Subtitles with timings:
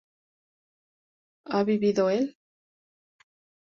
[1.45, 2.35] ¿ha vivido él?